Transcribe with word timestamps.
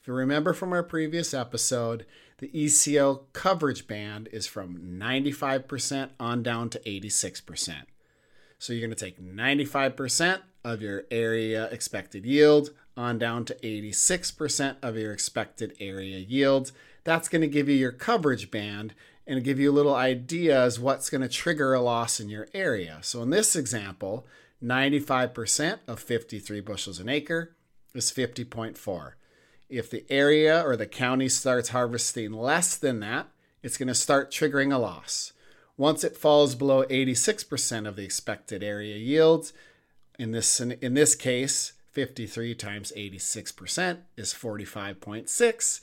If 0.00 0.08
you 0.08 0.14
remember 0.14 0.52
from 0.52 0.72
our 0.72 0.82
previous 0.82 1.32
episode, 1.32 2.06
the 2.38 2.50
ECO 2.52 3.26
coverage 3.34 3.86
band 3.86 4.28
is 4.32 4.48
from 4.48 4.98
95% 4.98 6.10
on 6.18 6.42
down 6.42 6.70
to 6.70 6.80
86%. 6.80 7.82
So 8.62 8.72
you're 8.72 8.86
going 8.86 8.94
to 8.94 9.04
take 9.04 9.20
95% 9.20 10.40
of 10.62 10.80
your 10.80 11.02
area 11.10 11.64
expected 11.72 12.24
yield 12.24 12.70
on 12.96 13.18
down 13.18 13.44
to 13.46 13.56
86% 13.56 14.76
of 14.80 14.96
your 14.96 15.12
expected 15.12 15.74
area 15.80 16.18
yield. 16.18 16.70
That's 17.02 17.28
going 17.28 17.42
to 17.42 17.48
give 17.48 17.68
you 17.68 17.74
your 17.74 17.90
coverage 17.90 18.52
band 18.52 18.94
and 19.26 19.42
give 19.42 19.58
you 19.58 19.72
a 19.72 19.74
little 19.74 19.96
idea 19.96 20.62
as 20.62 20.78
what's 20.78 21.10
going 21.10 21.22
to 21.22 21.28
trigger 21.28 21.74
a 21.74 21.80
loss 21.80 22.20
in 22.20 22.28
your 22.28 22.46
area. 22.54 22.98
So 23.00 23.20
in 23.22 23.30
this 23.30 23.56
example, 23.56 24.28
95% 24.62 25.80
of 25.88 25.98
53 25.98 26.60
bushels 26.60 27.00
an 27.00 27.08
acre 27.08 27.56
is 27.96 28.12
50.4. 28.12 29.14
If 29.68 29.90
the 29.90 30.04
area 30.08 30.62
or 30.64 30.76
the 30.76 30.86
county 30.86 31.28
starts 31.28 31.70
harvesting 31.70 32.32
less 32.32 32.76
than 32.76 33.00
that, 33.00 33.26
it's 33.64 33.76
going 33.76 33.88
to 33.88 33.94
start 33.96 34.30
triggering 34.30 34.72
a 34.72 34.78
loss. 34.78 35.32
Once 35.76 36.04
it 36.04 36.16
falls 36.16 36.54
below 36.54 36.84
86% 36.84 37.88
of 37.88 37.96
the 37.96 38.04
expected 38.04 38.62
area 38.62 38.96
yields, 38.96 39.52
in 40.18 40.32
this 40.32 40.60
in 40.60 40.94
this 40.94 41.14
case, 41.14 41.72
53 41.92 42.54
times 42.54 42.92
86% 42.96 43.98
is 44.16 44.32
45.6. 44.32 45.80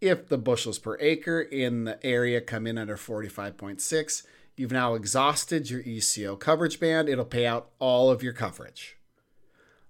If 0.00 0.28
the 0.28 0.38
bushels 0.38 0.78
per 0.78 0.98
acre 1.00 1.40
in 1.40 1.84
the 1.84 2.04
area 2.04 2.40
come 2.40 2.66
in 2.66 2.78
under 2.78 2.96
45.6, 2.96 4.22
you've 4.56 4.72
now 4.72 4.94
exhausted 4.94 5.70
your 5.70 5.80
ECO 5.80 6.36
coverage 6.36 6.80
band. 6.80 7.08
It'll 7.08 7.24
pay 7.24 7.46
out 7.46 7.70
all 7.78 8.10
of 8.10 8.22
your 8.22 8.32
coverage. 8.32 8.96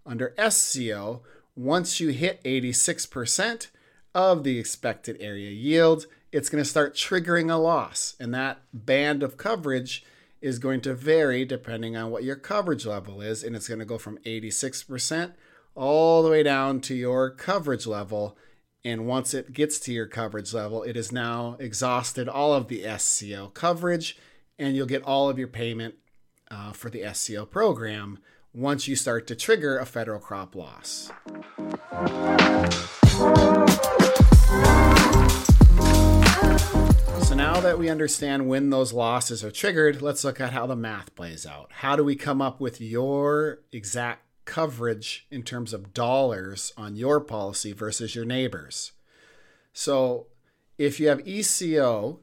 Under 0.04 0.34
SCO, 0.50 1.22
once 1.54 2.00
you 2.00 2.09
hit 2.09 2.42
86% 2.44 3.69
of 4.14 4.44
the 4.44 4.59
expected 4.59 5.16
area 5.20 5.50
yield, 5.50 6.06
it's 6.32 6.48
going 6.48 6.65
to 6.65 6.69
start 6.69 6.94
triggering 6.94 7.53
a 7.53 7.56
loss. 7.56 8.16
And 8.19 8.34
that 8.34 8.62
band 8.72 9.22
of 9.22 9.37
coverage 9.37 10.04
is 10.41 10.59
going 10.59 10.81
to 10.81 10.94
vary 10.94 11.44
depending 11.44 11.97
on 11.97 12.10
what 12.10 12.25
your 12.25 12.37
coverage 12.37 12.87
level 12.87 13.20
is. 13.20 13.44
And 13.44 13.54
it's 13.54 13.69
going 13.69 13.78
to 13.78 13.84
go 13.84 13.98
from 13.98 14.19
86% 14.19 15.34
all 15.75 16.22
the 16.22 16.31
way 16.31 16.42
down 16.42 16.81
to 16.82 16.94
your 16.94 17.31
coverage 17.31 17.87
level. 17.87 18.37
And 18.84 19.06
once 19.06 19.32
it 19.34 19.53
gets 19.53 19.78
to 19.81 19.92
your 19.92 20.06
coverage 20.06 20.53
level, 20.53 20.82
it 20.82 20.97
has 20.97 21.12
now 21.12 21.56
exhausted 21.60 22.28
all 22.28 22.53
of 22.53 22.66
the 22.66 22.84
SCO 22.98 23.48
coverage, 23.48 24.19
and 24.59 24.75
you'll 24.75 24.87
get 24.87 25.04
all 25.04 25.28
of 25.28 25.38
your 25.38 25.47
payment 25.47 25.94
uh, 26.50 26.72
for 26.72 26.91
the 26.91 27.04
SCO 27.15 27.47
program 27.47 28.19
once 28.53 28.88
you 28.88 28.97
start 28.97 29.28
to 29.28 29.37
trigger 29.37 29.78
a 29.78 29.87
federal 29.87 30.19
crop 30.19 30.56
loss. 30.56 31.10
That 37.62 37.78
we 37.78 37.89
understand 37.89 38.49
when 38.49 38.71
those 38.71 38.93
losses 38.93 39.45
are 39.45 39.50
triggered, 39.53 40.03
let's 40.03 40.25
look 40.25 40.41
at 40.41 40.53
how 40.53 40.67
the 40.67 40.75
math 40.75 41.15
plays 41.15 41.47
out. 41.47 41.71
How 41.71 41.95
do 41.95 42.03
we 42.03 42.17
come 42.17 42.43
up 42.43 42.61
with 42.61 42.81
your 42.81 43.61
exact 43.71 44.27
coverage 44.45 45.28
in 45.31 45.45
terms 45.45 45.72
of 45.72 45.95
dollars 45.95 46.72
on 46.77 46.97
your 46.97 47.21
policy 47.21 47.72
versus 47.72 48.17
your 48.17 48.25
neighbors? 48.25 48.91
So 49.72 50.27
if 50.77 50.99
you 50.99 51.06
have 51.06 51.27
ECO, 51.27 52.19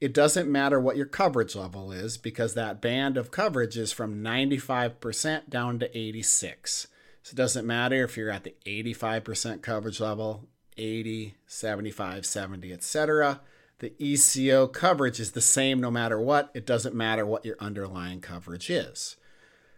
it 0.00 0.14
doesn't 0.14 0.50
matter 0.50 0.78
what 0.78 0.96
your 0.96 1.06
coverage 1.06 1.56
level 1.56 1.90
is 1.90 2.16
because 2.16 2.54
that 2.54 2.80
band 2.80 3.16
of 3.16 3.32
coverage 3.32 3.76
is 3.76 3.90
from 3.90 4.22
95% 4.22 5.50
down 5.50 5.80
to 5.80 5.98
86. 5.98 6.86
So 7.24 7.32
it 7.32 7.36
doesn't 7.36 7.66
matter 7.66 8.04
if 8.04 8.16
you're 8.16 8.30
at 8.30 8.44
the 8.44 8.54
85% 8.64 9.60
coverage 9.60 9.98
level, 9.98 10.44
80, 10.76 11.34
75, 11.48 12.24
70, 12.24 12.72
etc. 12.72 13.40
The 13.80 13.92
ECO 13.98 14.66
coverage 14.66 15.20
is 15.20 15.32
the 15.32 15.40
same 15.40 15.80
no 15.80 15.90
matter 15.90 16.20
what. 16.20 16.50
It 16.54 16.66
doesn't 16.66 16.94
matter 16.94 17.26
what 17.26 17.44
your 17.44 17.56
underlying 17.58 18.20
coverage 18.20 18.70
is. 18.70 19.16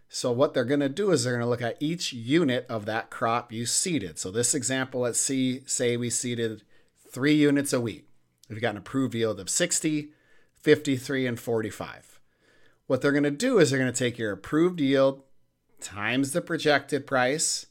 So 0.08 0.30
what 0.30 0.54
they're 0.54 0.64
going 0.64 0.80
to 0.80 0.88
do 0.88 1.10
is 1.10 1.24
they're 1.24 1.32
going 1.32 1.44
to 1.44 1.48
look 1.48 1.62
at 1.62 1.80
each 1.80 2.12
unit 2.12 2.66
of 2.68 2.84
that 2.86 3.10
crop 3.10 3.52
you 3.52 3.66
seeded. 3.66 4.18
So 4.18 4.30
this 4.30 4.54
example, 4.54 5.00
let's 5.00 5.20
see, 5.20 5.62
say 5.66 5.96
we 5.96 6.10
seeded 6.10 6.62
three 7.10 7.34
units 7.34 7.72
a 7.72 7.80
week. 7.80 8.08
We've 8.48 8.60
got 8.60 8.70
an 8.70 8.76
approved 8.76 9.14
yield 9.14 9.40
of 9.40 9.50
60, 9.50 10.10
53, 10.60 11.26
and 11.26 11.40
45. 11.40 12.20
What 12.86 13.00
they're 13.00 13.10
going 13.10 13.24
to 13.24 13.30
do 13.30 13.58
is 13.58 13.70
they're 13.70 13.80
going 13.80 13.92
to 13.92 13.98
take 13.98 14.18
your 14.18 14.32
approved 14.32 14.80
yield 14.80 15.22
times 15.80 16.32
the 16.32 16.40
projected 16.40 17.06
price 17.06 17.66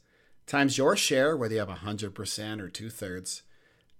times 0.46 0.78
your 0.78 0.96
share, 0.96 1.36
whether 1.36 1.54
you 1.54 1.60
have 1.60 1.68
100% 1.68 2.60
or 2.60 2.68
two 2.68 2.90
thirds, 2.90 3.42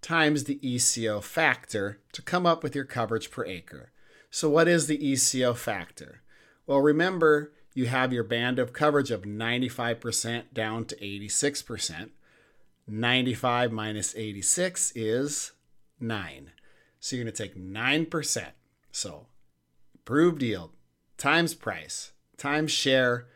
times 0.06 0.44
the 0.44 0.60
ECO 0.66 1.20
factor 1.20 1.98
to 2.12 2.22
come 2.22 2.46
up 2.46 2.62
with 2.62 2.76
your 2.76 2.84
coverage 2.84 3.30
per 3.30 3.44
acre. 3.44 3.90
So, 4.30 4.48
what 4.48 4.68
is 4.68 4.86
the 4.86 5.04
ECO 5.04 5.52
factor? 5.52 6.22
Well, 6.66 6.80
remember 6.80 7.52
you 7.74 7.86
have 7.86 8.12
your 8.12 8.24
band 8.24 8.58
of 8.58 8.72
coverage 8.72 9.10
of 9.10 9.22
95% 9.22 10.44
down 10.54 10.84
to 10.86 10.96
86%. 10.96 12.10
95 12.88 13.72
minus 13.72 14.14
86 14.14 14.92
is 14.94 15.52
9. 15.98 16.52
So 17.00 17.16
you're 17.16 17.24
going 17.24 17.34
to 17.34 17.42
take 17.42 17.56
9%. 17.56 18.46
So 18.92 19.26
approved 19.94 20.42
yield 20.42 20.70
times 21.18 21.54
price 21.54 22.12
times 22.36 22.70
share 22.70 23.26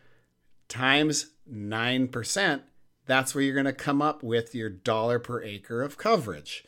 times 0.68 1.32
9%. 1.52 2.60
That's 3.10 3.34
where 3.34 3.42
you're 3.42 3.54
going 3.54 3.64
to 3.64 3.72
come 3.72 4.00
up 4.00 4.22
with 4.22 4.54
your 4.54 4.70
dollar 4.70 5.18
per 5.18 5.42
acre 5.42 5.82
of 5.82 5.98
coverage. 5.98 6.64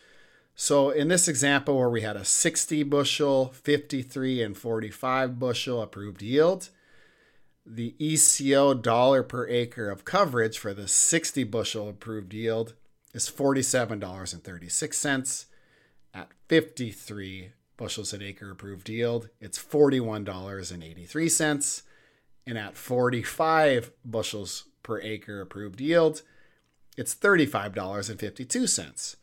So 0.56 0.90
in 0.90 1.06
this 1.06 1.28
example 1.28 1.78
where 1.78 1.88
we 1.88 2.00
had 2.00 2.16
a 2.16 2.24
60 2.24 2.82
bushel, 2.82 3.52
53 3.52 4.42
and 4.42 4.56
45 4.56 5.38
bushel 5.38 5.80
approved 5.80 6.20
yield, 6.20 6.70
the 7.64 7.94
ECO 8.00 8.74
dollar 8.74 9.22
per 9.22 9.46
acre 9.46 9.88
of 9.88 10.04
coverage 10.04 10.58
for 10.58 10.74
the 10.74 10.88
60 10.88 11.44
bushel 11.44 11.88
approved 11.88 12.34
yield 12.34 12.74
is 13.14 13.30
$47.36. 13.30 15.44
At 16.12 16.30
53 16.48 17.52
bushels 17.76 18.12
an 18.12 18.20
acre 18.20 18.50
approved 18.50 18.88
yield, 18.88 19.28
it's 19.40 19.62
$41.83. 19.62 21.82
And 22.48 22.58
at 22.58 22.76
45 22.76 23.92
bushels 24.04 24.64
per 24.82 25.00
acre 25.00 25.40
approved 25.40 25.80
yield, 25.80 26.22
it's 26.96 27.14
$35.52. 27.14 29.16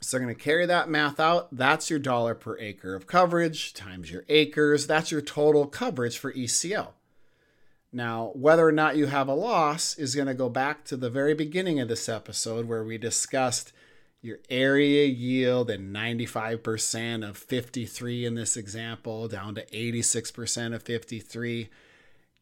So 0.00 0.18
they're 0.18 0.24
going 0.24 0.34
to 0.34 0.40
carry 0.40 0.66
that 0.66 0.90
math 0.90 1.18
out. 1.18 1.48
That's 1.50 1.88
your 1.88 1.98
dollar 1.98 2.34
per 2.34 2.58
acre 2.58 2.94
of 2.94 3.06
coverage 3.06 3.72
times 3.72 4.10
your 4.10 4.24
acres. 4.28 4.86
That's 4.86 5.10
your 5.10 5.22
total 5.22 5.66
coverage 5.66 6.18
for 6.18 6.32
ECO. 6.32 6.92
Now, 7.90 8.32
whether 8.34 8.66
or 8.66 8.72
not 8.72 8.96
you 8.96 9.06
have 9.06 9.28
a 9.28 9.34
loss 9.34 9.96
is 9.96 10.14
going 10.14 10.26
to 10.26 10.34
go 10.34 10.48
back 10.48 10.84
to 10.86 10.96
the 10.96 11.08
very 11.08 11.32
beginning 11.32 11.80
of 11.80 11.88
this 11.88 12.08
episode 12.08 12.66
where 12.66 12.84
we 12.84 12.98
discussed 12.98 13.72
your 14.20 14.38
area 14.50 15.06
yield 15.06 15.70
and 15.70 15.94
95% 15.94 17.28
of 17.28 17.36
53 17.36 18.26
in 18.26 18.34
this 18.34 18.56
example 18.56 19.28
down 19.28 19.54
to 19.54 19.64
86% 19.66 20.74
of 20.74 20.82
53. 20.82 21.70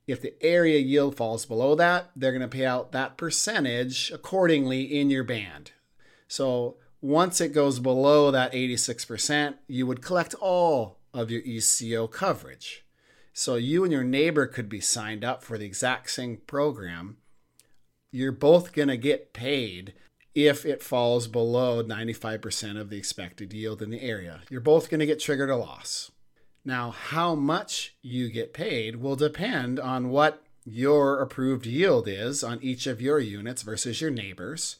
If 0.06 0.20
the 0.20 0.34
area 0.42 0.78
yield 0.78 1.16
falls 1.16 1.46
below 1.46 1.74
that, 1.76 2.10
they're 2.16 2.32
going 2.32 2.42
to 2.42 2.48
pay 2.48 2.66
out 2.66 2.92
that 2.92 3.16
percentage 3.16 4.10
accordingly 4.10 4.82
in 4.82 5.10
your 5.10 5.24
band. 5.24 5.72
So 6.28 6.76
once 7.00 7.40
it 7.40 7.52
goes 7.52 7.80
below 7.80 8.30
that 8.30 8.52
86%, 8.52 9.54
you 9.66 9.86
would 9.86 10.02
collect 10.02 10.34
all 10.34 10.98
of 11.12 11.30
your 11.30 11.42
ECO 11.42 12.06
coverage. 12.06 12.84
So 13.32 13.56
you 13.56 13.82
and 13.82 13.92
your 13.92 14.04
neighbor 14.04 14.46
could 14.46 14.68
be 14.68 14.80
signed 14.80 15.24
up 15.24 15.42
for 15.42 15.58
the 15.58 15.66
exact 15.66 16.10
same 16.10 16.38
program. 16.46 17.16
You're 18.12 18.32
both 18.32 18.72
going 18.72 18.88
to 18.88 18.96
get 18.96 19.32
paid 19.32 19.94
if 20.34 20.64
it 20.64 20.82
falls 20.82 21.26
below 21.26 21.82
95% 21.82 22.80
of 22.80 22.88
the 22.88 22.98
expected 22.98 23.52
yield 23.52 23.82
in 23.82 23.90
the 23.90 24.02
area. 24.02 24.42
You're 24.48 24.60
both 24.60 24.88
going 24.88 25.00
to 25.00 25.06
get 25.06 25.20
triggered 25.20 25.50
a 25.50 25.56
loss. 25.56 26.11
Now, 26.64 26.90
how 26.90 27.34
much 27.34 27.96
you 28.02 28.30
get 28.30 28.54
paid 28.54 28.96
will 28.96 29.16
depend 29.16 29.80
on 29.80 30.10
what 30.10 30.42
your 30.64 31.20
approved 31.20 31.66
yield 31.66 32.06
is 32.06 32.44
on 32.44 32.60
each 32.62 32.86
of 32.86 33.00
your 33.00 33.18
units 33.18 33.62
versus 33.62 34.00
your 34.00 34.12
neighbors 34.12 34.76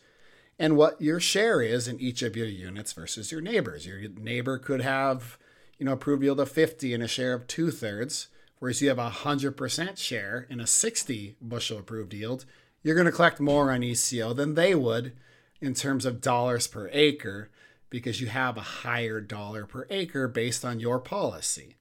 and 0.59 0.77
what 0.77 1.01
your 1.01 1.19
share 1.19 1.61
is 1.61 1.89
in 1.89 1.99
each 1.99 2.23
of 2.23 2.37
your 2.37 2.47
units 2.47 2.93
versus 2.93 3.33
your 3.33 3.41
neighbors. 3.41 3.85
Your 3.85 4.09
neighbor 4.09 4.59
could 4.59 4.81
have, 4.81 5.39
you 5.77 5.87
know, 5.87 5.93
approved 5.95 6.23
yield 6.23 6.39
of 6.39 6.51
50 6.53 6.95
and 6.95 7.03
a 7.03 7.09
share 7.09 7.35
of 7.35 7.49
two 7.49 7.73
thirds, 7.73 8.29
whereas 8.61 8.81
you 8.81 8.89
have 8.89 9.01
a 9.01 9.11
100% 9.11 9.99
share 9.99 10.47
in 10.49 10.61
a 10.61 10.67
60 10.67 11.37
bushel 11.41 11.79
approved 11.79 12.15
yield. 12.15 12.45
You're 12.85 12.95
going 12.95 13.07
to 13.07 13.13
collect 13.13 13.41
more 13.41 13.73
on 13.73 13.83
ECO 13.83 14.33
than 14.33 14.55
they 14.55 14.77
would 14.77 15.13
in 15.61 15.75
terms 15.75 16.05
of 16.05 16.21
dollars 16.21 16.69
per 16.69 16.89
acre 16.93 17.51
because 17.93 18.23
you 18.23 18.27
have 18.27 18.57
a 18.57 18.63
higher 18.63 19.21
dollar 19.21 19.67
per 19.67 19.87
acre 19.91 20.27
based 20.27 20.65
on 20.65 20.81
your 20.81 20.99
policy. 20.99 21.77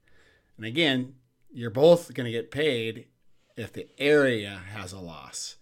And 0.58 0.66
again, 0.66 1.14
you're 1.50 1.70
both 1.70 2.12
going 2.12 2.26
to 2.26 2.30
get 2.30 2.50
paid 2.50 3.06
if 3.56 3.72
the 3.72 3.88
area 3.98 4.60
has 4.74 4.92
a 4.92 4.98
loss. 4.98 5.56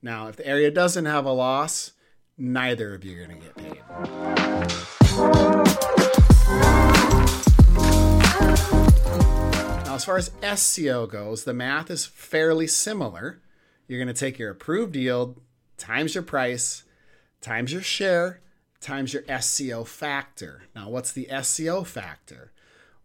Now, 0.00 0.28
if 0.28 0.36
the 0.36 0.46
area 0.46 0.70
doesn't 0.70 1.04
have 1.04 1.26
a 1.26 1.32
loss, 1.32 1.92
neither 2.38 2.94
of 2.94 3.04
you 3.04 3.20
are 3.20 3.26
going 3.26 3.40
to 3.40 3.46
get 3.46 3.56
paid. 3.56 3.82
Now, 9.84 9.94
as 9.96 10.06
far 10.06 10.16
as 10.16 10.30
SCO 10.58 11.06
goes, 11.06 11.44
the 11.44 11.52
math 11.52 11.90
is 11.90 12.06
fairly 12.06 12.66
similar. 12.66 13.42
You're 13.86 14.02
going 14.02 14.14
to 14.14 14.18
take 14.18 14.38
your 14.38 14.50
approved 14.50 14.96
yield 14.96 15.42
times 15.76 16.14
your 16.14 16.24
price 16.24 16.84
times 17.42 17.70
your 17.72 17.82
share 17.82 18.40
times 18.80 19.12
your 19.12 19.24
SCO 19.40 19.84
factor. 19.84 20.64
Now, 20.74 20.88
what's 20.88 21.12
the 21.12 21.28
SCO 21.42 21.84
factor? 21.84 22.52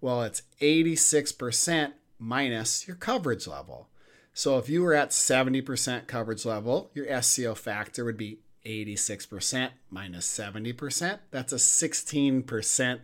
Well, 0.01 0.23
it's 0.23 0.43
86% 0.61 1.93
minus 2.19 2.87
your 2.87 2.95
coverage 2.95 3.47
level. 3.47 3.89
So 4.33 4.57
if 4.57 4.69
you 4.69 4.81
were 4.81 4.93
at 4.93 5.11
70% 5.11 6.07
coverage 6.07 6.45
level, 6.45 6.91
your 6.93 7.21
SCO 7.21 7.55
factor 7.55 8.03
would 8.03 8.17
be 8.17 8.39
86% 8.65 9.69
minus 9.89 10.27
70%, 10.27 11.19
that's 11.31 11.53
a 11.53 11.57
16% 11.57 12.99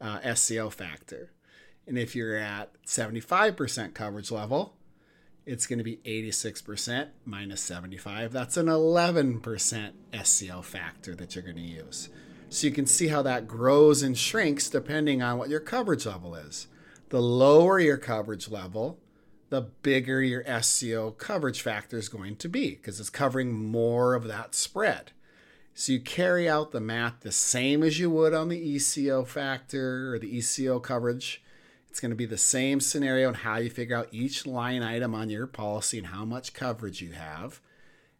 uh, 0.00 0.34
SCO 0.34 0.70
factor. 0.70 1.30
And 1.86 1.96
if 1.96 2.16
you're 2.16 2.36
at 2.36 2.70
75% 2.84 3.94
coverage 3.94 4.30
level, 4.30 4.75
it's 5.46 5.66
going 5.66 5.78
to 5.78 5.84
be 5.84 5.98
86% 6.04 7.08
minus 7.24 7.60
75. 7.60 8.32
That's 8.32 8.56
an 8.56 8.66
11% 8.66 9.92
SCO 10.24 10.62
factor 10.62 11.14
that 11.14 11.34
you're 11.34 11.44
going 11.44 11.56
to 11.56 11.62
use. 11.62 12.10
So 12.48 12.66
you 12.66 12.72
can 12.72 12.86
see 12.86 13.08
how 13.08 13.22
that 13.22 13.46
grows 13.46 14.02
and 14.02 14.18
shrinks 14.18 14.68
depending 14.68 15.22
on 15.22 15.38
what 15.38 15.48
your 15.48 15.60
coverage 15.60 16.04
level 16.04 16.34
is. 16.34 16.66
The 17.10 17.22
lower 17.22 17.78
your 17.78 17.96
coverage 17.96 18.48
level, 18.48 18.98
the 19.48 19.60
bigger 19.60 20.20
your 20.20 20.42
SCO 20.62 21.12
coverage 21.12 21.62
factor 21.62 21.96
is 21.96 22.08
going 22.08 22.36
to 22.36 22.48
be 22.48 22.70
because 22.70 22.98
it's 22.98 23.10
covering 23.10 23.52
more 23.52 24.14
of 24.14 24.24
that 24.24 24.54
spread. 24.54 25.12
So 25.74 25.92
you 25.92 26.00
carry 26.00 26.48
out 26.48 26.72
the 26.72 26.80
math 26.80 27.20
the 27.20 27.30
same 27.30 27.82
as 27.84 28.00
you 28.00 28.10
would 28.10 28.34
on 28.34 28.48
the 28.48 28.58
ECO 28.58 29.24
factor 29.24 30.14
or 30.14 30.18
the 30.18 30.36
ECO 30.36 30.80
coverage. 30.80 31.42
It's 31.96 32.00
going 32.02 32.10
to 32.10 32.14
be 32.14 32.26
the 32.26 32.36
same 32.36 32.80
scenario 32.80 33.28
and 33.28 33.38
how 33.38 33.56
you 33.56 33.70
figure 33.70 33.96
out 33.96 34.12
each 34.12 34.44
line 34.44 34.82
item 34.82 35.14
on 35.14 35.30
your 35.30 35.46
policy 35.46 35.96
and 35.96 36.08
how 36.08 36.26
much 36.26 36.52
coverage 36.52 37.00
you 37.00 37.12
have. 37.12 37.62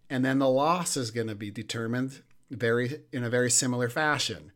And 0.08 0.24
then 0.24 0.38
the 0.38 0.48
loss 0.48 0.96
is 0.96 1.10
going 1.10 1.26
to 1.26 1.34
be 1.34 1.50
determined 1.50 2.22
very 2.50 3.02
in 3.12 3.22
a 3.22 3.28
very 3.28 3.50
similar 3.50 3.90
fashion. 3.90 4.52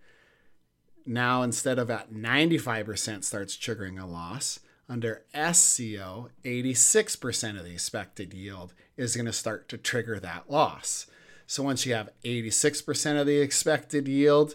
Now 1.05 1.43
instead 1.43 1.79
of 1.79 1.91
at 1.91 2.15
95% 2.15 3.23
starts 3.23 3.59
triggering 3.59 4.03
a 4.03 4.07
loss, 4.07 4.61
under 4.89 5.25
SCO, 5.35 6.31
86% 6.43 7.59
of 7.59 7.65
the 7.67 7.73
expected 7.73 8.33
yield 8.33 8.73
is 8.97 9.17
going 9.17 9.27
to 9.27 9.35
start 9.35 9.69
to 9.69 9.77
trigger 9.77 10.19
that 10.19 10.51
loss. 10.51 11.07
So 11.47 11.63
once 11.63 11.85
you 11.85 11.93
have 11.93 12.09
86% 12.25 13.21
of 13.21 13.27
the 13.27 13.43
expected 13.43 14.09
yield, 14.09 14.55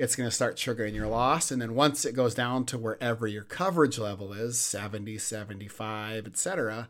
it's 0.00 0.16
going 0.16 0.26
to 0.26 0.34
start 0.34 0.56
triggering 0.56 0.94
your 0.94 1.08
loss. 1.08 1.50
And 1.50 1.60
then 1.60 1.74
once 1.74 2.06
it 2.06 2.14
goes 2.14 2.34
down 2.34 2.64
to 2.66 2.78
wherever 2.78 3.26
your 3.26 3.44
coverage 3.44 3.98
level 3.98 4.32
is 4.32 4.58
70, 4.58 5.18
75, 5.18 6.26
etc., 6.26 6.88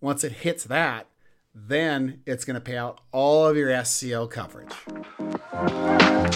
once 0.00 0.22
it 0.22 0.30
hits 0.30 0.62
that, 0.62 1.08
then 1.52 2.22
it's 2.26 2.44
going 2.44 2.54
to 2.54 2.60
pay 2.60 2.76
out 2.76 3.00
all 3.10 3.44
of 3.44 3.56
your 3.56 3.84
SCO 3.84 4.28
coverage. 4.28 4.72
And 4.86 6.30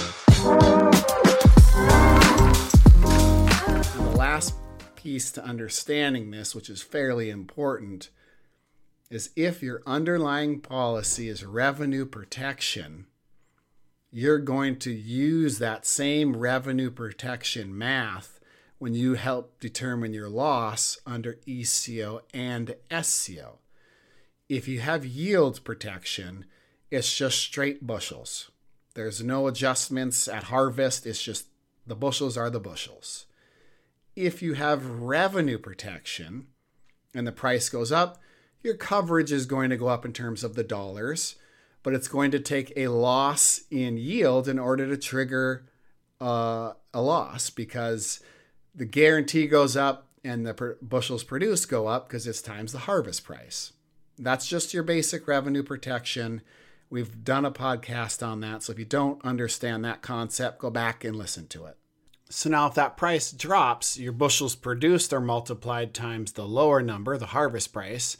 the 3.94 4.14
last 4.16 4.56
piece 4.96 5.30
to 5.30 5.44
understanding 5.44 6.32
this, 6.32 6.52
which 6.52 6.68
is 6.68 6.82
fairly 6.82 7.30
important, 7.30 8.10
is 9.08 9.30
if 9.36 9.62
your 9.62 9.84
underlying 9.86 10.58
policy 10.58 11.28
is 11.28 11.44
revenue 11.44 12.06
protection, 12.06 13.06
you're 14.12 14.38
going 14.38 14.78
to 14.80 14.92
use 14.92 15.58
that 15.58 15.86
same 15.86 16.36
revenue 16.36 16.90
protection 16.90 17.76
math 17.76 18.38
when 18.78 18.94
you 18.94 19.14
help 19.14 19.58
determine 19.58 20.12
your 20.12 20.28
loss 20.28 20.98
under 21.06 21.38
ECO 21.46 22.20
and 22.34 22.74
SCO. 23.02 23.58
If 24.48 24.68
you 24.68 24.80
have 24.80 25.06
yield 25.06 25.64
protection, 25.64 26.44
it's 26.90 27.16
just 27.16 27.38
straight 27.38 27.86
bushels. 27.86 28.50
There's 28.94 29.22
no 29.22 29.46
adjustments 29.48 30.28
at 30.28 30.44
harvest, 30.44 31.06
it's 31.06 31.22
just 31.22 31.46
the 31.86 31.96
bushels 31.96 32.36
are 32.36 32.50
the 32.50 32.60
bushels 32.60 33.26
if 34.16 34.42
you 34.42 34.54
have 34.54 35.00
revenue 35.00 35.58
protection 35.58 36.46
and 37.14 37.26
the 37.26 37.32
price 37.32 37.68
goes 37.68 37.90
up, 37.90 38.20
your 38.62 38.74
coverage 38.74 39.32
is 39.32 39.46
going 39.46 39.70
to 39.70 39.76
go 39.76 39.88
up 39.88 40.04
in 40.04 40.12
terms 40.12 40.44
of 40.44 40.54
the 40.54 40.64
dollars, 40.64 41.36
but 41.82 41.94
it's 41.94 42.08
going 42.08 42.30
to 42.30 42.40
take 42.40 42.72
a 42.76 42.88
loss 42.88 43.62
in 43.70 43.96
yield 43.96 44.48
in 44.48 44.58
order 44.58 44.88
to 44.88 44.96
trigger 44.96 45.66
uh, 46.20 46.72
a 46.94 47.02
loss 47.02 47.50
because 47.50 48.20
the 48.74 48.84
guarantee 48.84 49.46
goes 49.46 49.76
up 49.76 50.08
and 50.24 50.46
the 50.46 50.54
per- 50.54 50.78
bushels 50.80 51.24
produced 51.24 51.68
go 51.68 51.88
up 51.88 52.08
because 52.08 52.26
it's 52.26 52.42
times 52.42 52.72
the 52.72 52.78
harvest 52.80 53.24
price. 53.24 53.72
That's 54.18 54.46
just 54.46 54.72
your 54.72 54.82
basic 54.82 55.26
revenue 55.26 55.62
protection. 55.62 56.42
We've 56.90 57.24
done 57.24 57.44
a 57.44 57.50
podcast 57.50 58.26
on 58.26 58.40
that. 58.40 58.62
So 58.62 58.72
if 58.72 58.78
you 58.78 58.84
don't 58.84 59.24
understand 59.24 59.84
that 59.84 60.02
concept, 60.02 60.58
go 60.58 60.70
back 60.70 61.04
and 61.04 61.16
listen 61.16 61.48
to 61.48 61.66
it. 61.66 61.76
So 62.28 62.48
now 62.48 62.66
if 62.66 62.74
that 62.74 62.96
price 62.96 63.30
drops, 63.32 63.98
your 63.98 64.12
bushels 64.12 64.54
produced 64.54 65.12
are 65.12 65.20
multiplied 65.20 65.92
times 65.92 66.32
the 66.32 66.46
lower 66.46 66.80
number, 66.80 67.18
the 67.18 67.26
harvest 67.26 67.72
price, 67.72 68.16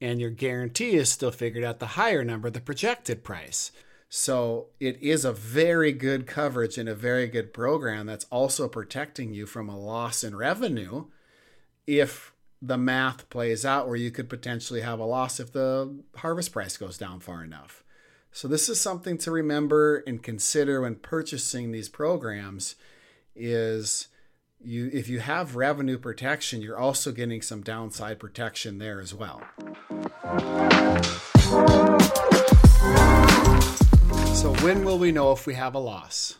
and 0.00 0.20
your 0.20 0.30
guarantee 0.30 0.94
is 0.94 1.10
still 1.10 1.30
figured 1.30 1.64
out 1.64 1.78
the 1.78 1.86
higher 1.86 2.24
number, 2.24 2.50
the 2.50 2.60
projected 2.60 3.24
price. 3.24 3.72
So 4.08 4.66
it 4.78 5.02
is 5.02 5.24
a 5.24 5.32
very 5.32 5.92
good 5.92 6.26
coverage 6.26 6.78
and 6.78 6.88
a 6.88 6.94
very 6.94 7.26
good 7.26 7.52
program 7.52 8.06
that's 8.06 8.26
also 8.30 8.68
protecting 8.68 9.34
you 9.34 9.46
from 9.46 9.68
a 9.68 9.78
loss 9.78 10.22
in 10.22 10.36
revenue 10.36 11.06
if 11.86 12.32
the 12.62 12.78
math 12.78 13.28
plays 13.28 13.64
out 13.64 13.86
where 13.86 13.96
you 13.96 14.10
could 14.10 14.28
potentially 14.28 14.80
have 14.82 14.98
a 14.98 15.04
loss 15.04 15.40
if 15.40 15.52
the 15.52 16.02
harvest 16.16 16.52
price 16.52 16.76
goes 16.76 16.96
down 16.96 17.20
far 17.20 17.42
enough. 17.42 17.82
So 18.32 18.48
this 18.48 18.68
is 18.68 18.80
something 18.80 19.18
to 19.18 19.30
remember 19.30 19.98
and 20.06 20.22
consider 20.22 20.80
when 20.80 20.96
purchasing 20.96 21.72
these 21.72 21.88
programs 21.88 22.76
is 23.36 24.08
you 24.64 24.90
if 24.92 25.08
you 25.08 25.20
have 25.20 25.56
revenue 25.56 25.98
protection, 25.98 26.62
you're 26.62 26.78
also 26.78 27.12
getting 27.12 27.42
some 27.42 27.62
downside 27.62 28.18
protection 28.18 28.78
there 28.78 29.00
as 29.00 29.14
well. 29.14 29.42
So 34.34 34.52
when 34.62 34.84
will 34.84 34.98
we 34.98 35.12
know 35.12 35.32
if 35.32 35.46
we 35.46 35.54
have 35.54 35.74
a 35.74 35.78
loss? 35.78 36.36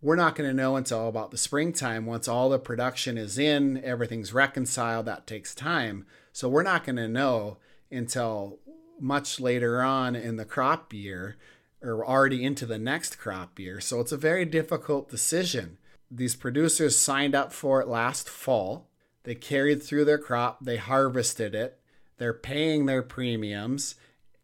We're 0.00 0.16
not 0.16 0.34
going 0.34 0.50
to 0.50 0.54
know 0.54 0.76
until 0.76 1.08
about 1.08 1.30
the 1.30 1.38
springtime 1.38 2.06
once 2.06 2.26
all 2.26 2.50
the 2.50 2.58
production 2.58 3.16
is 3.16 3.38
in, 3.38 3.82
everything's 3.84 4.32
reconciled, 4.32 5.06
that 5.06 5.28
takes 5.28 5.54
time. 5.54 6.06
So 6.32 6.48
we're 6.48 6.64
not 6.64 6.84
going 6.84 6.96
to 6.96 7.06
know 7.06 7.58
until 7.90 8.58
much 8.98 9.38
later 9.38 9.80
on 9.80 10.16
in 10.16 10.36
the 10.36 10.44
crop 10.44 10.92
year 10.92 11.36
or 11.80 12.04
already 12.04 12.44
into 12.44 12.66
the 12.66 12.78
next 12.78 13.18
crop 13.18 13.58
year. 13.58 13.80
So 13.80 14.00
it's 14.00 14.12
a 14.12 14.16
very 14.16 14.44
difficult 14.44 15.08
decision. 15.08 15.78
These 16.14 16.36
producers 16.36 16.94
signed 16.94 17.34
up 17.34 17.54
for 17.54 17.80
it 17.80 17.88
last 17.88 18.28
fall. 18.28 18.90
They 19.22 19.34
carried 19.34 19.82
through 19.82 20.04
their 20.04 20.18
crop, 20.18 20.58
they 20.62 20.76
harvested 20.76 21.54
it, 21.54 21.78
they're 22.18 22.34
paying 22.34 22.84
their 22.84 23.02
premiums, 23.02 23.94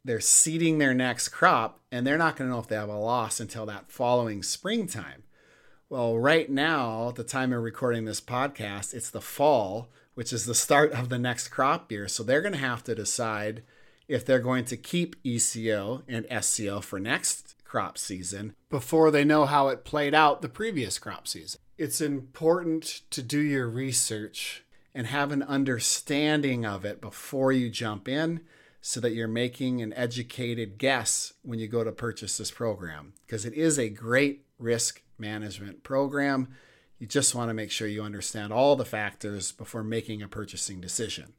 they're 0.03 0.21
seeding 0.21 0.79
their 0.79 0.95
next 0.95 1.29
crop, 1.29 1.81
and 1.93 2.07
they're 2.07 2.17
not 2.17 2.37
going 2.37 2.49
to 2.49 2.55
know 2.55 2.61
if 2.61 2.69
they 2.69 2.77
have 2.77 2.89
a 2.89 2.97
loss 2.97 3.39
until 3.39 3.67
that 3.67 3.91
following 3.91 4.43
springtime. 4.43 5.25
Well, 5.91 6.19
right 6.19 6.49
now, 6.49 7.11
at 7.11 7.17
the 7.17 7.25
time 7.25 7.53
of 7.53 7.63
recording 7.63 8.07
this 8.07 8.21
podcast, 8.21 8.95
it's 8.95 9.11
the 9.11 9.21
fall, 9.21 9.91
which 10.15 10.33
is 10.33 10.47
the 10.47 10.55
start 10.55 10.93
of 10.93 11.11
the 11.11 11.19
next 11.19 11.49
crop 11.49 11.93
year. 11.93 12.09
So 12.09 12.23
they're 12.23 12.41
going 12.41 12.55
to 12.55 12.59
have 12.59 12.83
to 12.85 12.95
decide 12.95 13.63
if 14.07 14.25
they're 14.25 14.39
going 14.39 14.65
to 14.67 14.77
keep 14.77 15.17
ECO 15.23 16.03
and 16.09 16.27
SCO 16.43 16.81
for 16.81 16.99
next 16.99 17.57
crop 17.69 17.99
season 17.99 18.55
before 18.71 19.11
they 19.11 19.25
know 19.25 19.45
how 19.45 19.69
it 19.69 19.85
played 19.85 20.15
out 20.15 20.43
the 20.43 20.49
previous 20.49 20.99
crop 20.99 21.29
season. 21.29 21.61
It's 21.77 22.01
important 22.01 23.03
to 23.11 23.23
do 23.23 23.39
your 23.39 23.69
research 23.69 24.65
and 24.95 25.07
have 25.07 25.31
an 25.31 25.43
understanding 25.43 26.67
of 26.67 26.85
it 26.85 27.01
before 27.01 27.53
you 27.53 27.71
jump 27.71 28.09
in 28.09 28.41
so 28.81 29.01
that 29.01 29.13
you're 29.13 29.29
making 29.29 29.83
an 29.83 29.93
educated 29.93 30.79
guess 30.79 31.35
when 31.43 31.59
you 31.59 31.69
go 31.69 31.85
to 31.85 31.93
purchase 31.93 32.39
this 32.39 32.51
program 32.51 33.13
because 33.27 33.45
it 33.45 33.53
is 33.53 33.79
a 33.79 33.91
great 33.91 34.47
risk 34.59 35.03
management 35.19 35.83
program. 35.83 36.49
You 36.99 37.07
just 37.07 37.35
want 37.35 37.51
to 37.51 37.55
make 37.55 37.71
sure 37.71 37.87
you 37.87 38.03
understand 38.03 38.53
all 38.53 38.77
the 38.77 38.85
factors 38.85 39.53
before 39.53 39.85
making 39.85 40.23
a 40.23 40.29
purchasing 40.29 40.81
decision. 40.81 41.35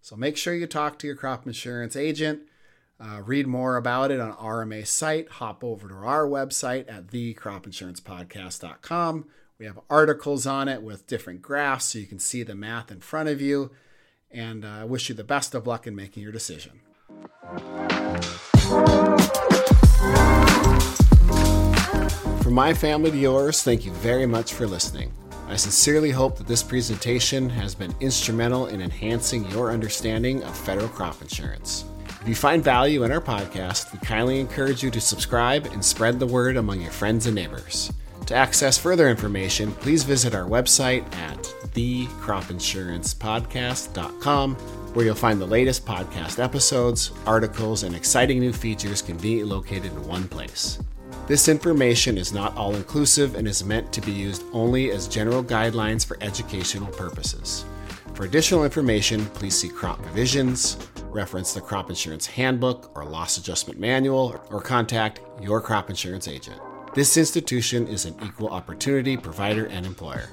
So 0.00 0.16
make 0.16 0.36
sure 0.36 0.54
you 0.54 0.66
talk 0.66 0.98
to 0.98 1.06
your 1.06 1.16
crop 1.16 1.46
insurance 1.46 1.94
agent. 1.94 2.40
Uh, 3.00 3.22
read 3.24 3.46
more 3.46 3.76
about 3.76 4.10
it 4.10 4.18
on 4.18 4.32
RMA 4.34 4.84
site. 4.84 5.28
Hop 5.28 5.62
over 5.62 5.88
to 5.88 5.94
our 5.94 6.26
website 6.26 6.92
at 6.92 7.06
thecropinsurancepodcast.com. 7.06 9.26
We 9.58 9.66
have 9.66 9.78
articles 9.88 10.46
on 10.46 10.66
it 10.68 10.82
with 10.82 11.06
different 11.06 11.40
graphs 11.42 11.84
so 11.86 12.00
you 12.00 12.06
can 12.06 12.18
see 12.18 12.42
the 12.42 12.56
math 12.56 12.90
in 12.90 13.00
front 13.00 13.28
of 13.28 13.40
you. 13.40 13.70
And 14.30 14.64
I 14.64 14.82
uh, 14.82 14.86
wish 14.86 15.08
you 15.08 15.14
the 15.14 15.24
best 15.24 15.54
of 15.54 15.66
luck 15.66 15.86
in 15.86 15.94
making 15.94 16.22
your 16.22 16.32
decision. 16.32 16.80
From 22.42 22.54
my 22.54 22.74
family 22.74 23.12
to 23.12 23.16
yours, 23.16 23.62
thank 23.62 23.84
you 23.84 23.92
very 23.92 24.26
much 24.26 24.54
for 24.54 24.66
listening. 24.66 25.12
I 25.48 25.56
sincerely 25.56 26.10
hope 26.10 26.36
that 26.38 26.46
this 26.46 26.62
presentation 26.62 27.48
has 27.48 27.74
been 27.74 27.94
instrumental 28.00 28.66
in 28.66 28.82
enhancing 28.82 29.48
your 29.50 29.70
understanding 29.70 30.42
of 30.42 30.56
federal 30.56 30.88
crop 30.88 31.22
insurance. 31.22 31.84
If 32.20 32.28
you 32.28 32.34
find 32.34 32.64
value 32.64 33.04
in 33.04 33.12
our 33.12 33.20
podcast, 33.20 33.92
we 33.92 34.00
kindly 34.00 34.40
encourage 34.40 34.82
you 34.82 34.90
to 34.90 35.00
subscribe 35.00 35.66
and 35.66 35.84
spread 35.84 36.18
the 36.18 36.26
word 36.26 36.56
among 36.56 36.80
your 36.80 36.90
friends 36.90 37.26
and 37.26 37.34
neighbors. 37.34 37.92
To 38.26 38.34
access 38.34 38.76
further 38.76 39.08
information, 39.08 39.70
please 39.72 40.02
visit 40.02 40.34
our 40.34 40.44
website 40.44 41.04
at 41.14 41.38
thecropinsurancepodcast.com, 41.74 44.54
where 44.56 45.06
you'll 45.06 45.14
find 45.14 45.40
the 45.40 45.46
latest 45.46 45.86
podcast 45.86 46.42
episodes, 46.42 47.12
articles, 47.24 47.84
and 47.84 47.94
exciting 47.94 48.40
new 48.40 48.52
features 48.52 49.00
conveniently 49.00 49.54
located 49.54 49.92
in 49.92 50.08
one 50.08 50.26
place. 50.26 50.80
This 51.28 51.46
information 51.48 52.18
is 52.18 52.32
not 52.32 52.56
all 52.56 52.74
inclusive 52.74 53.36
and 53.36 53.46
is 53.46 53.64
meant 53.64 53.92
to 53.92 54.00
be 54.00 54.12
used 54.12 54.42
only 54.52 54.90
as 54.90 55.06
general 55.06 55.44
guidelines 55.44 56.04
for 56.04 56.18
educational 56.20 56.90
purposes. 56.92 57.64
For 58.14 58.24
additional 58.24 58.64
information, 58.64 59.24
please 59.26 59.56
see 59.56 59.68
crop 59.68 60.02
provisions, 60.02 60.78
reference 61.12 61.52
the 61.52 61.60
crop 61.60 61.90
insurance 61.90 62.26
handbook 62.26 62.90
or 62.96 63.04
loss 63.04 63.38
adjustment 63.38 63.78
manual, 63.78 64.40
or 64.50 64.60
contact 64.60 65.20
your 65.40 65.60
crop 65.60 65.90
insurance 65.90 66.28
agent. 66.28 66.60
This 66.94 67.16
institution 67.16 67.86
is 67.86 68.04
an 68.06 68.16
equal 68.24 68.48
opportunity 68.48 69.16
provider 69.16 69.66
and 69.66 69.84
employer. 69.84 70.28